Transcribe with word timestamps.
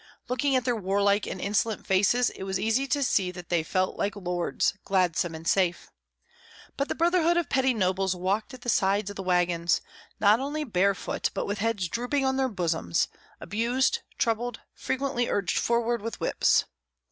Looking 0.27 0.55
at 0.55 0.65
their 0.65 0.75
warlike 0.75 1.27
and 1.27 1.39
insolent 1.39 1.85
faces, 1.85 2.31
it 2.31 2.41
was 2.41 2.59
easy 2.59 2.87
to 2.87 3.03
see 3.03 3.29
that 3.29 3.49
they 3.49 3.61
felt 3.61 3.97
like 3.97 4.15
lords, 4.15 4.73
gladsome 4.83 5.35
and 5.35 5.47
safe. 5.47 5.91
But 6.75 6.87
the 6.89 6.95
brotherhood 6.95 7.37
of 7.37 7.49
petty 7.49 7.71
nobles 7.75 8.15
walked 8.15 8.51
at 8.55 8.61
the 8.61 8.67
side 8.69 9.11
of 9.11 9.15
the 9.15 9.21
wagons, 9.21 9.79
not 10.19 10.39
only 10.39 10.63
barefooted, 10.63 11.29
but 11.35 11.45
with 11.45 11.59
heads 11.59 11.87
drooping 11.87 12.25
on 12.25 12.37
their 12.37 12.49
bosoms, 12.49 13.09
abused, 13.39 13.99
troubled, 14.17 14.61
frequently 14.73 15.29
urged 15.29 15.59
forward 15.59 16.01
with 16.01 16.19
whips. 16.19 16.65